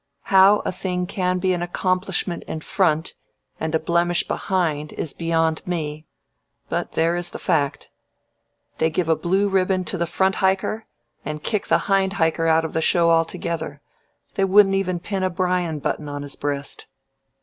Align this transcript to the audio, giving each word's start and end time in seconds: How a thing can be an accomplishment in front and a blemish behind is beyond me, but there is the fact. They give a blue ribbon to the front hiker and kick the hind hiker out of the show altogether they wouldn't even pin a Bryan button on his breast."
How 0.33 0.61
a 0.65 0.71
thing 0.71 1.05
can 1.05 1.37
be 1.37 1.53
an 1.53 1.61
accomplishment 1.61 2.41
in 2.47 2.61
front 2.61 3.13
and 3.59 3.75
a 3.75 3.79
blemish 3.79 4.27
behind 4.27 4.93
is 4.93 5.13
beyond 5.13 5.61
me, 5.67 6.07
but 6.69 6.93
there 6.93 7.15
is 7.15 7.29
the 7.29 7.37
fact. 7.37 7.87
They 8.79 8.89
give 8.89 9.07
a 9.07 9.15
blue 9.15 9.47
ribbon 9.47 9.83
to 9.83 9.99
the 9.99 10.07
front 10.07 10.33
hiker 10.41 10.87
and 11.23 11.43
kick 11.43 11.67
the 11.67 11.77
hind 11.85 12.13
hiker 12.13 12.47
out 12.47 12.65
of 12.65 12.73
the 12.73 12.81
show 12.81 13.11
altogether 13.11 13.79
they 14.33 14.43
wouldn't 14.43 14.73
even 14.73 14.99
pin 14.99 15.21
a 15.21 15.29
Bryan 15.29 15.77
button 15.77 16.09
on 16.09 16.23
his 16.23 16.35
breast." 16.35 16.87